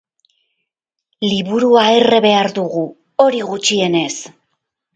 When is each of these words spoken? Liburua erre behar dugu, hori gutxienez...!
Liburua 1.25 1.83
erre 1.99 2.21
behar 2.27 2.51
dugu, 2.57 2.89
hori 3.27 3.45
gutxienez...! 3.53 4.11